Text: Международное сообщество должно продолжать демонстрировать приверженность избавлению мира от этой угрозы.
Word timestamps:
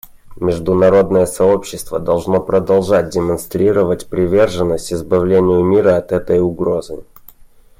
Международное 0.37 1.27
сообщество 1.27 1.99
должно 1.99 2.41
продолжать 2.41 3.09
демонстрировать 3.11 4.07
приверженность 4.07 4.91
избавлению 4.91 5.63
мира 5.63 5.95
от 5.95 6.11
этой 6.11 6.39
угрозы. 6.39 7.03